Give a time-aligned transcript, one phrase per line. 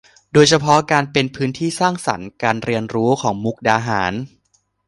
[0.33, 4.13] โดยเฉพาะการเป็นพื้นที่สร้างสรรค์การเรียนรู้ของมุกดาหาร